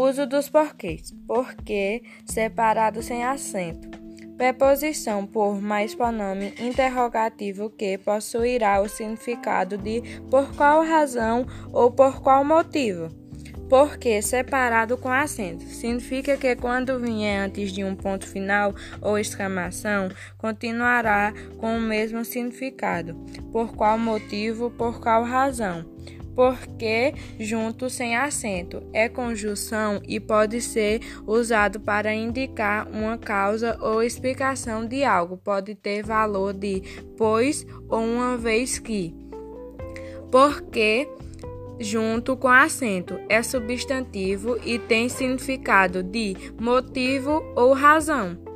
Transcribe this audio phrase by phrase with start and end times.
[0.00, 1.12] Uso dos porquês.
[1.26, 3.86] Porque separado sem acento.
[4.34, 10.00] Preposição por mais pronome interrogativo que possuirá o significado de
[10.30, 13.10] por qual razão ou por qual motivo.
[13.68, 20.08] Porque separado com acento significa que quando vier antes de um ponto final ou exclamação,
[20.38, 23.14] continuará com o mesmo significado.
[23.52, 25.84] Por qual motivo, por qual razão
[26.40, 34.02] porque junto sem acento é conjunção e pode ser usado para indicar uma causa ou
[34.02, 35.36] explicação de algo.
[35.36, 36.80] Pode ter valor de
[37.18, 39.14] pois ou uma vez que.
[40.32, 41.06] Porque
[41.78, 48.49] junto com acento é substantivo e tem significado de motivo ou razão.